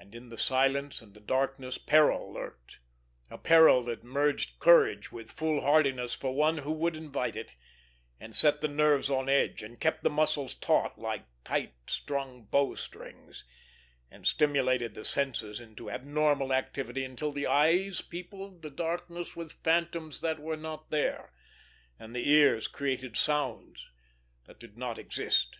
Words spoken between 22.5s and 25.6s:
created sounds that did not exist.